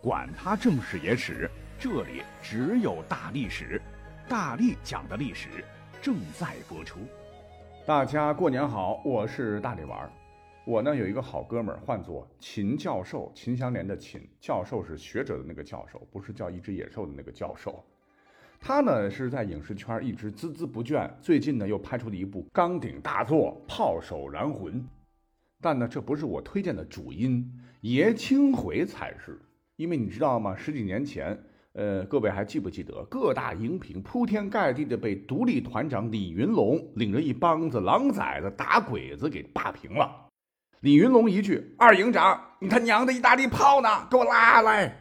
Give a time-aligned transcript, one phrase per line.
[0.00, 3.82] 管他正史野史，这里只有大历史，
[4.28, 5.48] 大力讲的历史
[6.00, 7.00] 正在播出。
[7.84, 10.12] 大家过年好，我是大力丸儿。
[10.64, 17.84] 我呢有一个好哥们儿，唤作秦教授，秦香莲的秦教授是学者的那个教授，不是叫一只野兽的那个教授。
[18.60, 24.74] 他呢是在影视圈一直孜孜不倦，最近呢又拍出了一部钢鼎大作《炮手燃魂》，
[25.60, 29.40] 但呢这不是我推荐的主因，爷青回才是。
[29.78, 30.56] 因为你知道吗？
[30.56, 31.38] 十几年前，
[31.74, 40.26] 呃，各位还记不记得各大荧屏铺天盖地的被独立团长李云龙领着一帮子狼崽子打鬼子给霸屏了？
[40.80, 43.88] 李云龙一句“二营长，你他娘的意大利炮呢？
[44.10, 44.96] 给我拉来！”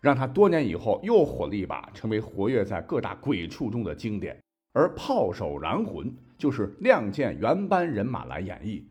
[0.00, 4.40] 让他多年以后又火了一把，成为活跃在各大鬼畜中的经典。
[4.72, 6.06] 而《炮手燃魂》
[6.38, 8.84] 就是《亮剑》原班人马来演绎，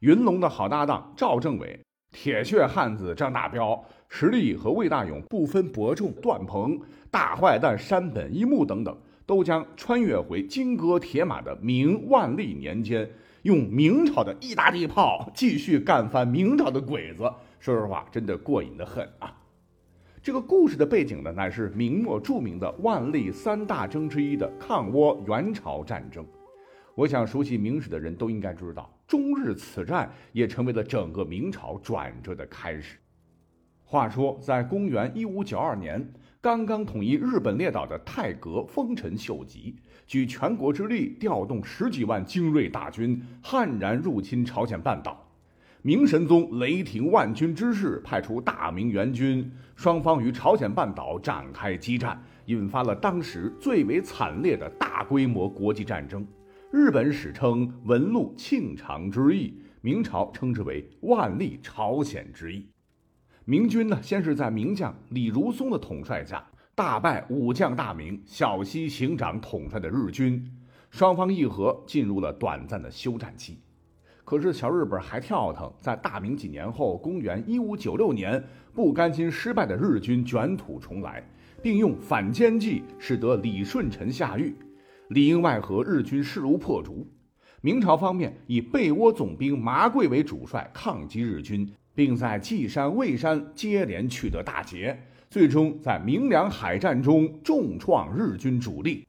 [0.00, 1.80] 云龙的好搭档赵政委。
[2.14, 6.78] 铁血汉子张大彪、实力和魏大勇不分伯仲，段鹏、
[7.10, 13.10] 大坏蛋山本一木等等，都将穿越回金戈铁马的明万历年间，
[13.42, 17.24] 用明朝的意大利炮继续干翻明朝的鬼子。
[17.58, 19.36] 说实话，真的过瘾的很啊！
[20.22, 26.24] 这个故事的背景呢，乃是明末著名的万历三大征之一的抗倭援朝战争。
[26.94, 28.88] 我想，熟悉明史的人都应该知道。
[29.06, 32.96] 中日此战也成为了整个明朝转折的开始。
[33.82, 45.20] 话说，在公元一五九二年，刚刚统一日本列岛的太阁丰臣秀吉，举全国之力调动十几万精锐大军，悍然入侵朝鲜半岛。
[45.82, 56.26] 明神宗雷霆万钧之势，派出大明援军，双方于朝鲜半岛展开激战，引发了当时最为惨烈的大规模国际战争。
[56.76, 62.66] 日本史称文禄庆长之役，明朝称之为万历朝鲜之役。
[63.44, 66.44] 明军呢，先是在名将李如松的统帅下，
[66.74, 70.44] 大败武将大名小西行长统帅的日军，
[70.90, 73.60] 双方议和，进入了短暂的休战期。
[74.24, 81.24] 可是小日本还跳腾，在大明几年后，公元一五九六年，不甘心失败的日军卷土重来，
[81.62, 84.52] 并用反间计，使得李舜臣下狱。
[85.08, 87.06] 里应外合，日军势如破竹。
[87.60, 94.98] 明朝方面以被窝总兵麻贵为主帅，抗击日军，并在稷山、蔚山接连取得大捷，
[95.30, 99.06] 最终在明梁海战中重创日军主力。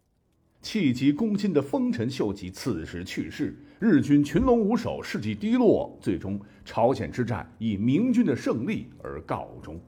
[0.62, 9.80] 气急攻心的丰臣秀吉此时去世，日军群龙无首，士气低落，最终朝鲜之战以明军的胜利而告终。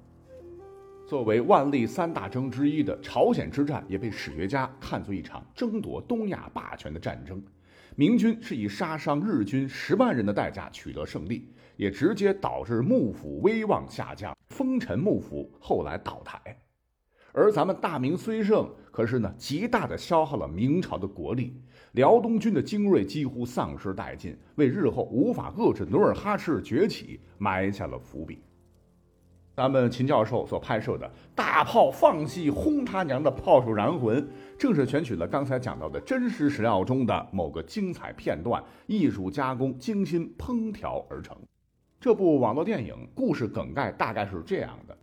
[1.08, 7.42] 作为万历三大征之一的朝鲜之战，也被史学家看作一场争夺东亚霸权的战争。
[7.96, 16.40] 明军是以杀伤日军十万人的代价取得胜利，也直接导致幕府威望下降，丰臣幕府后来倒台。
[17.32, 21.56] 而咱们大明虽胜，可是呢，极大的消耗了明朝的国力，
[21.94, 28.42] 辽东军的精锐几乎丧失殆尽，为日后无法遏制努尔哈赤崛起埋下了伏笔。
[29.58, 34.24] 咱们秦教授所拍摄的大炮放气轰他娘的炮手燃魂，
[34.56, 41.36] 正是选取了刚才讲到的真实史料中的某个精彩片段，艺术加工、精心烹调而成。
[42.00, 44.96] 这部网络电影故事梗概大概是这样的：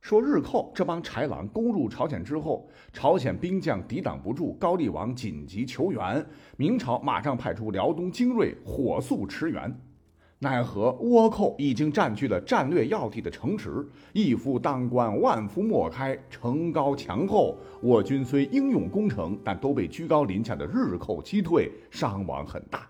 [0.00, 6.24] 说日寇这帮豺狼攻入朝鲜之后，朝鲜兵将抵挡不住，高丽王紧急求援，
[6.56, 9.76] 明朝马上派出辽东精锐火速驰援。
[10.38, 13.82] 奈何倭寇已经占据了战略要地的城池，
[14.12, 16.16] 一夫当关，万夫莫开。
[16.28, 22.86] 城高墙厚，我军虽英勇攻城，但都被居高临下的日寇击退，伤亡很大。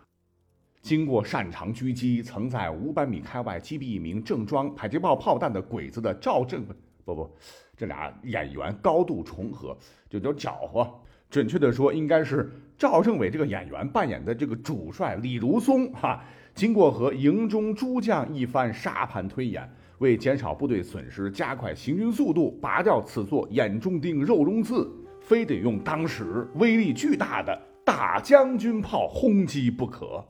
[0.82, 6.66] 经过擅长狙击，曾在五百米开外击毙一名正装迫击炮炮弹的鬼子的赵正，
[7.04, 7.30] 不不，
[7.76, 9.76] 这俩演员高度重合，
[10.10, 10.92] 就叫搅和。
[11.30, 16.24] 准确的说，应该是赵政委这个演员扮演的这个主帅李如松，哈。
[16.56, 30.24] 经过和营中诸将一番沙盘推演，为减少部队损失、加快行军速度，拔掉此座眼中钉、肉中刺，非得用当时威力巨大的大将军炮轰击不可。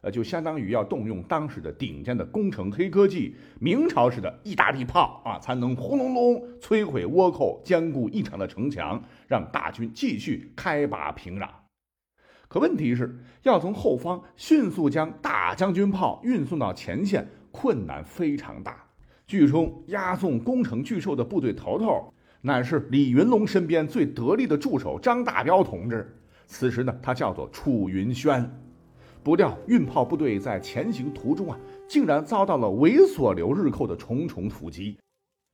[0.00, 11.46] 呃，就相当于要动用当时的顶尖的工程黑科技，明朝式的意大利炮啊，才能轰隆隆摧毁倭寇坚固异常的城墙，让大军继续开拔平壤。
[12.48, 18.82] 可问题是要从后方迅速将大将军炮运送到前线，困难非常大。
[19.26, 22.10] 剧中押送攻城巨兽的部队头头，
[22.40, 26.16] 乃是李云龙身边最得力的助手张大彪同志。
[26.46, 28.50] 此时呢，他叫做楚云轩。
[29.22, 34.96] 不料运炮部队在前行途中啊，竟然遭到了猥琐流日寇的重重伏击。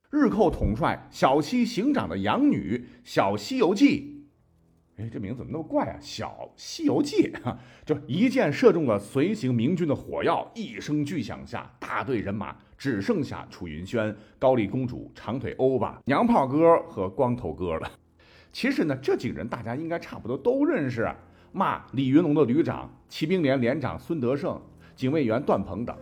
[0.09, 4.14] 日寇统帅小西行长的养女小西游记，
[4.97, 5.97] 哎，这名字怎么那么怪啊？
[5.99, 17.91] 小西游记哈，就一箭射中了随行明军的火药，一声巨响下，大队人马只剩下楚云轩、高丽公主、长腿欧巴、娘炮哥和光头哥了。
[18.53, 21.13] 其实呢，这几个人大家应该差不多都认识，
[21.51, 24.57] 骂李云龙的旅长、骑兵连连长孙德胜、
[24.95, 25.93] 警卫员段鹏等。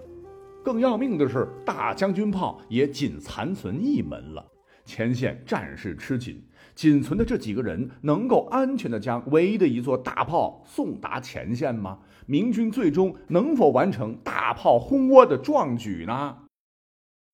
[0.63, 4.45] 更要命的是，大将军炮也仅残存一门了。
[4.85, 6.43] 前线战事吃紧，
[6.75, 11.99] 仅存的这几个人能够安全的将唯一的一座大炮送达前线吗？
[12.25, 16.37] 明军最终能否完成大炮轰窝的壮举呢？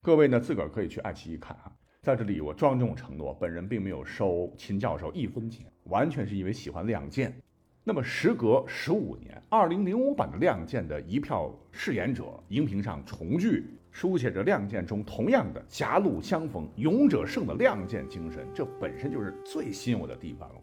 [0.01, 1.71] 各位呢，自个儿可以去爱奇艺看啊。
[2.01, 7.29] 在这里，我庄重承诺，本人并没有收秦教授一分钱，完全是因为喜欢《亮剑》。
[7.89, 20.55] 那么，时隔十五年，二零零五版的《亮剑》的一票饰演者，荧屏上重聚，书写着《亮剑》中同样的狭路相逢勇者胜的亮剑精神，这本身就是最吸引我的地方了。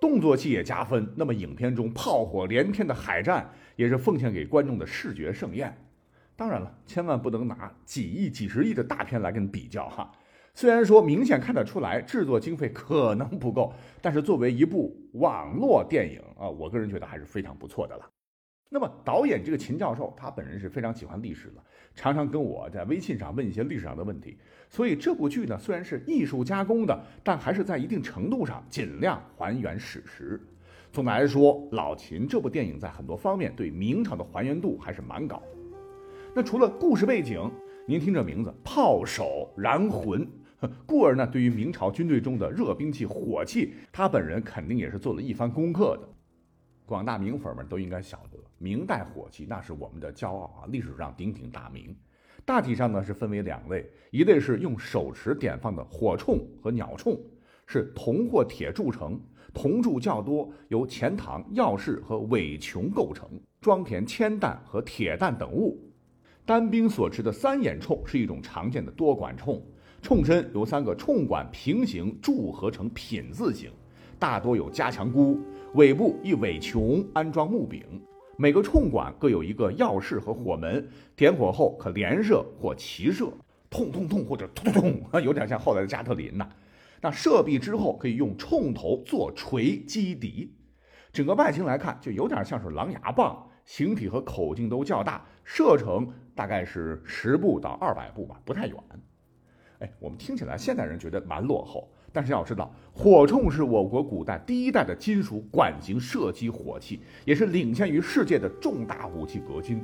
[0.00, 5.72] 动作戏也加分，那么影片中炮火连天的海战，也是奉献给观众的视觉盛宴。
[6.34, 10.10] 当然了，千万不能拿几亿、几十亿的大片来跟比较哈。
[10.52, 18.08] 虽然说明显看得出来制作经费可能不够，但是作为一部网络电影啊，我个人觉得还是非常不错的了。
[18.68, 21.64] 那么导演这个秦教授，他本人是非常喜欢历史的，
[21.94, 24.36] 常常跟我在微信上问一些历史上的问题。
[24.68, 30.40] 所以这部剧呢，虽然是艺术加工的，但还是在一定程度上尽量还原史实。
[30.92, 35.42] 总的来说，老秦这部电影在很多方面对明朝的还原度还是蛮高。
[36.34, 37.50] 那除了故事背景，
[37.86, 40.24] 您听这名字“炮手燃魂”。
[40.86, 46.08] 故而呢，对于明朝军队中的热兵器火器，他本人肯定也是做了一番功课的。
[46.84, 51.96] 广大明粉们都应该晓得，明代火器那是我们的骄傲啊，历史上鼎鼎大名。
[52.44, 57.18] 大体上呢是分为两类，一类是用手持点放的火铳和鸟铳，
[57.66, 59.20] 是铜或铁铸成，
[59.54, 63.28] 铜铸较多，由钱塘、钥匙和尾穹构成，
[63.60, 65.78] 装填铅弹和铁弹等物。
[66.44, 69.62] 单兵所持的三眼铳是一种常见的多管铳。
[70.02, 73.70] 铳身由三个铳管平行铸合成品字形，
[74.18, 75.38] 大多有加强箍，
[75.74, 77.82] 尾部一尾穹安装木柄，
[78.36, 83.30] 每个铳管各有一个钥匙和火门，点火后可连射或齐射，
[83.68, 86.48] 痛痛痛或者痛痛痛， 有点像后来的加特林呐。
[87.02, 90.50] 那射壁之后可以用铳头做锤击敌，
[91.12, 98.74] 整个外形来看就有点像是狼牙棒，形体和口径都较大，射程大概是十步到二百步吧，不太远。
[99.80, 109.82] 哎，我们听起来现代人觉得蛮落后，但是要知道，火铳是我国古代第一代的金属管型射击火器，也是领先于世界的重大武器革新。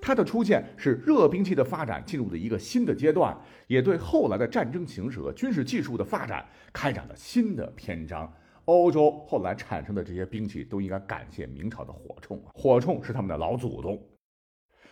[0.00, 3.36] 它的出现是热兵器的发展进入了一个新的阶段，
[3.66, 8.32] 也对后来的战争形势和军事技术的发展开展了新的篇章。
[8.66, 13.98] 欧洲后来产生的这些兵器都应该感谢明朝的火铳，火铳是他们的老祖宗。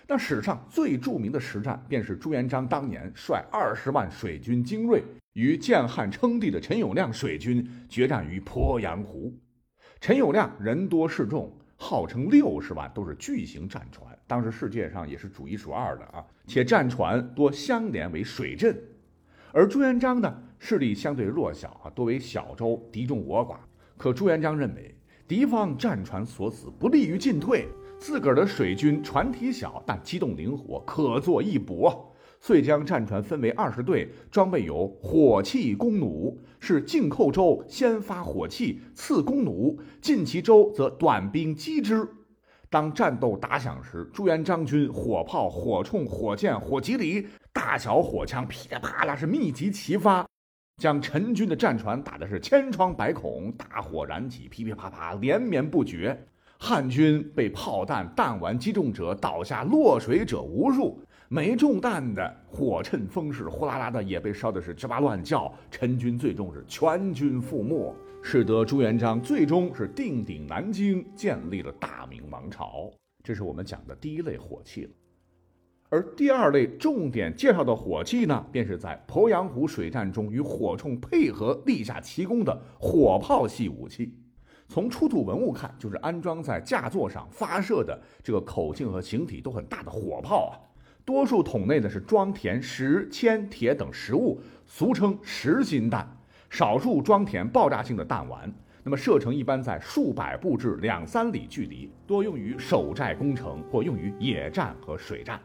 [0.08, 9.34] 那史上最著名的实战，便是朱元璋当年率二十万水军精锐与建汉称帝的陈友谅水军决战于鄱阳湖。
[10.00, 16.24] 陈友谅人多势众，号称六十万，都是巨型战船，当时世界上也是数一数二的啊。
[16.46, 18.80] 且战船多相连为水阵，
[19.52, 23.56] 而朱元璋呢，势力相对弱小啊，多为小舟，敌众我寡。
[23.96, 24.94] 可朱元璋认为，
[25.26, 27.66] 敌方战船所死，不利于进退。
[27.98, 42.06] 自个儿的水军船体小，但机动灵活，可作一搏，遂将战船分为二十队，装备有火器弓弩，是进寇舟先发火器，次弓弩；进其舟则短兵击之。
[42.68, 50.26] 当战斗打响时，朱元璋军火炮、火铳、火箭、火棘藜、大小火枪噼里啪啦是密集齐发，
[50.80, 56.26] 将陈军的战船打的是千疮百孔，大火燃起，噼噼啪啪连绵不绝。
[56.58, 60.98] 汉军被炮弹弹丸击中者倒下落水者无数，
[61.28, 65.52] 没中弹的火趁风势呼啦啦的也被烧的是吱哇乱叫。
[65.70, 72.90] 陈军最终是全军覆没，使得朱元璋最终是定鼎南京，建立了大明王朝。
[73.22, 74.90] 这是我们讲的第一类火器了，
[75.90, 84.14] 而第二类重点介绍的火器呢，便是在鄱阳湖水战中与火铳配合立下奇功的火炮系武器。
[84.68, 90.54] 从出土文物看，就是安装在架座上发射的这个口径和形体都很大的火炮啊。
[91.04, 96.04] 多数桶内呢是装填石、铅、铁等实物，俗称实心弹；
[96.50, 98.52] 少数装填爆炸性的弹丸。
[98.82, 105.40] 那么射程一般在数百步至两三里距离，多用于守寨工程或用于野战和水战。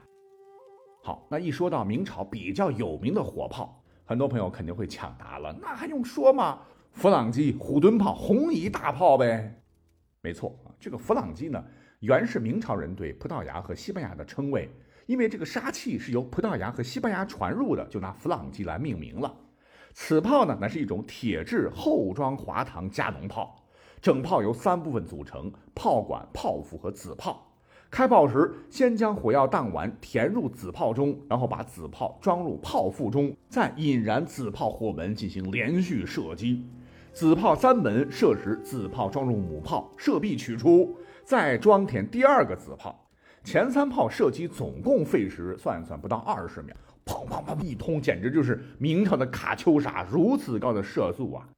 [1.03, 3.83] 好，那一说到明朝比较有名的火炮。
[4.03, 6.59] 很多朋友肯定会抢答了，那还用说吗？
[6.93, 9.59] 弗朗机、虎蹲炮、红衣大炮呗。
[10.21, 11.63] 没错啊，这个弗朗机呢，
[12.01, 14.69] 原是明朝人对葡萄牙和西班牙的称谓，
[15.07, 19.35] 因为这个杀气是由葡萄牙和西班牙传入的，就拿弗朗机来命名了。
[19.93, 23.65] 此炮呢，乃是一种铁制厚装滑膛加农炮，
[23.99, 27.47] 整炮由三部分组成：炮管、炮腹和子炮。
[27.89, 36.63] 开炮时，先将火药弹丸填入子炮中，然后把子炮装入炮腹中，再引燃子炮火门进行连续射击。
[37.13, 43.09] 子炮三门射时，子炮装入母炮，射壁取出，再装填第二个子炮。
[43.43, 46.73] 前三炮射击总共费时算一算不到二十秒，
[47.05, 51.49] 砰砰砰一通，简直就是明朝的卡秋莎，如此高的射速啊！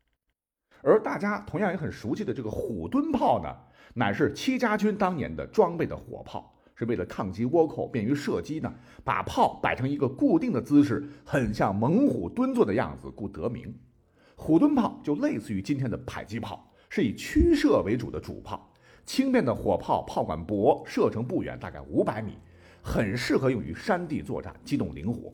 [0.81, 3.50] 而大家同样也很熟悉的这个虎蹲炮呢，
[3.93, 13.74] 乃是戚家军当年的装备的火炮，是为了抗击倭寇，便于射击呢，把炮摆成一个固定的姿势，很像猛虎蹲坐的样子，故得名。
[14.35, 18.69] 虎蹲炮就类似于今天的迫击炮，是以驱射为主的主炮。
[19.05, 22.37] 轻便的火炮，炮管薄，射程不远，大概五百米，
[22.81, 25.33] 很适合用于山地作战，机动灵活。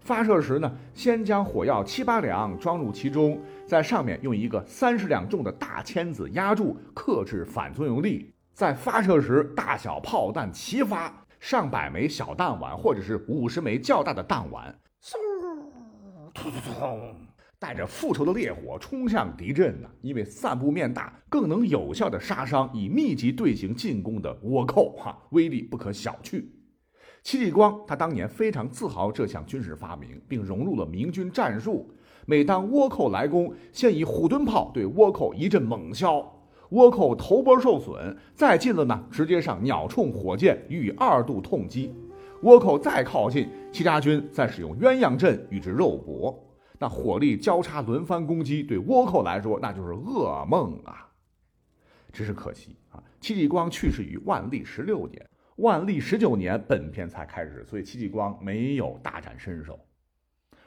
[0.00, 8.32] 发射时呢，先将火药七八两装入其中，在上面用一个三十两重的大签子压住，克制反作用力。
[8.54, 15.16] 在发射时，大小炮弹齐发，上百枚小弹丸或者是五十枚较大的弹丸，嗖，
[16.32, 17.27] 突突突。
[17.60, 26.44] 带着复仇的烈火冲向敌阵呢，因为散布面大，更能有效的杀伤以密集队形进攻的倭寇，哈，威力不可小觑。
[27.24, 31.90] 戚继光他当年非常自豪这项军事发明，并融入了明军战术。
[32.26, 36.24] 每当倭寇来攻，先以虎蹲炮对倭寇一阵猛削，
[36.70, 41.92] 倭寇头波受损，再近了呢，直接上鸟铳火箭予以二度痛击。
[42.44, 46.47] 倭寇再靠近，戚家军再使用鸳鸯阵与之肉搏。
[46.78, 51.08] 那火力交叉轮番攻击，对倭寇来说那就是噩梦啊！
[52.12, 59.78] 只是可惜啊，戚继光去世于万历十六年，万历十九年本片才开始，所以戚继光没有大展身手。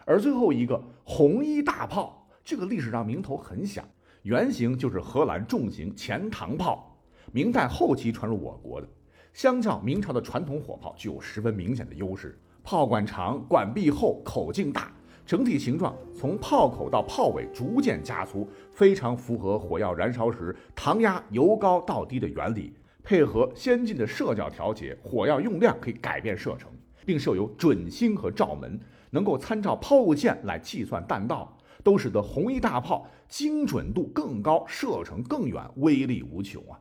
[0.06, 3.88] 而最后一个红衣大炮，这个历史上名头很响，
[4.24, 7.00] 原型就是荷兰重型钱塘炮，
[7.32, 8.88] 明代后期传入我国的，
[9.32, 14.92] 相较明朝的传统火炮具有十分明显的优势，炮管长，管壁厚，口径大。
[15.32, 22.74] 整体形状从炮口到炮尾逐渐加粗，非常符合火药燃烧时膛压由高到低的原理。
[23.02, 26.70] 配合先进的射角调节，火药用量可以改变射程，
[27.06, 28.78] 并设有准星和照门，
[29.10, 36.78] 能够参照抛物线来计算弹道，都使得红衣大炮精准度更高，射程更远，威力无穷啊！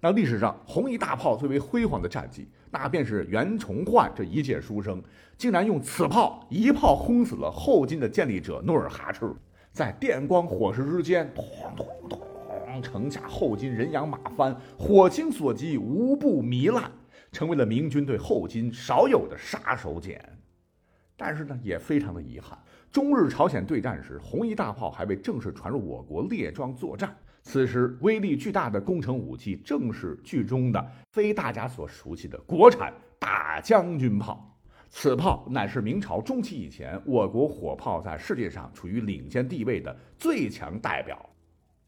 [0.00, 5.02] 那历史上红衣大炮最为辉煌的战绩，那便是袁崇焕这一介书生，
[5.36, 9.34] 竟然用此炮一炮轰死了后金的建立者努尔哈赤，
[9.72, 11.44] 在电光火石之间，咚
[11.76, 16.88] 咚咚，城下后金人仰马翻，火星所及无不糜烂，
[17.32, 20.16] 成为了明军对后金少有的杀手锏。
[21.16, 22.56] 但是呢，也非常的遗憾，
[22.92, 27.16] 中日朝鲜对战时，红衣大炮还未正式传入我国列装作战。
[27.50, 34.54] 此时，威力巨大的工程武器正是剧中的非大家所熟悉的国产大将军炮。
[34.90, 41.18] 此炮乃是明朝中期以前我国火炮在世界上处于领先地位的最强代表。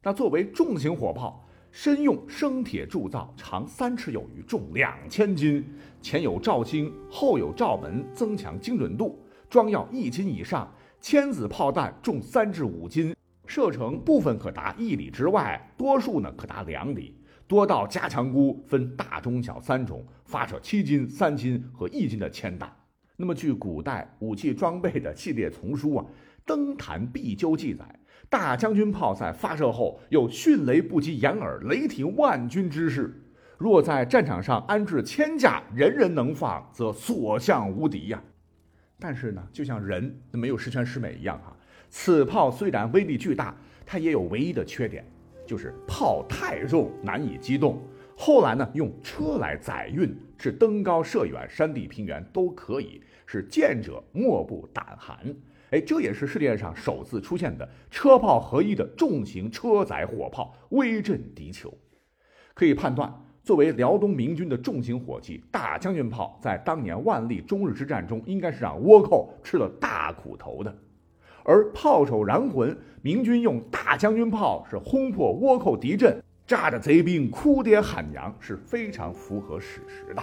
[0.03, 5.63] 那作为重型火炮，身用生铁铸造，长三尺有余，重两千斤，
[6.01, 13.15] 前有罩星，后有罩门，增强精准度，装药一斤以上，千子炮弹重三至五斤。
[13.51, 17.17] 射程部分可达一里之外，多数呢可达两里。
[17.49, 22.73] 多道加强箍分大、中、小三种，发射七斤、三斤和一斤的铅弹。
[23.17, 26.07] 那么，据古代武器装备的系列丛书啊，
[26.47, 27.85] 《登坛必究》记载，
[28.29, 33.21] 大将军炮在发射后有迅雷不及掩耳、雷霆万钧之势。
[33.59, 38.23] 若在战场上安置千架，人人能放，则所向无敌呀。
[39.01, 41.57] 但是呢，就像人没有十全十美一样哈。
[41.91, 43.55] 此炮虽然威力巨大，
[43.85, 45.05] 它也有唯一的缺点，
[45.45, 47.83] 就是炮太重，难以机动。
[48.17, 55.19] 后来呢，用车来载运，是登高射远，山地平原都可以，是见者莫不胆寒。
[55.71, 61.73] 哎，这也是世界上首次出现的车炮合一的重型车载火炮，威震敌酋。
[62.55, 70.73] 可以判断，作为辽东明军的重型火器，大将军炮在当年万历中日之战中，应该是让倭寇吃了大苦头的。
[71.51, 80.23] 而炮手燃魂，明军用大将军炮是轰破倭寇敌阵，炸着贼兵哭爹喊娘，是非常符合史实的。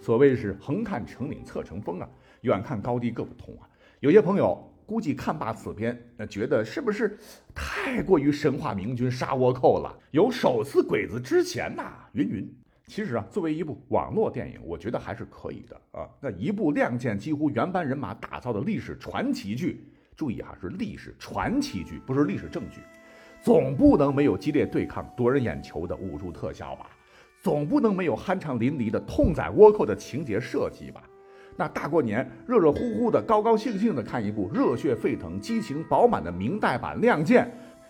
[0.00, 2.08] 所谓是横看成岭侧成峰啊，
[2.42, 3.68] 远看高低各不同啊。
[3.98, 4.56] 有些朋友
[4.86, 7.18] 估计看罢此片，那，觉得是不是
[7.52, 9.92] 太过于神话明军杀倭寇了？
[10.12, 12.56] 有手撕鬼子之前呐，云云。
[12.86, 16.08] 其实啊，作为一部网络电影，我觉得还是可以的啊。
[16.20, 22.80] 那一部亮剑几乎原班人马打造的历史传奇剧，注意哈，是历史传奇剧，不是历史证据。
[23.42, 26.86] 总不能没有激烈对抗、夺人眼球的武术特效吧？
[27.42, 31.02] 总不能没有酣畅淋漓的痛宰倭寇的情节设计吧？
[31.56, 37.44] 那大过年热热乎乎的、高高兴兴的看一部热血沸腾、激情饱满的明代版《亮剑》。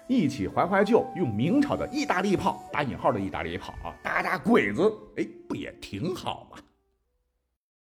[0.07, 4.83] 一起怀怀旧，用明朝的意大利炮（打引号的意大利炮）啊，打打鬼子，
[5.17, 6.59] 哎，不也挺好吗？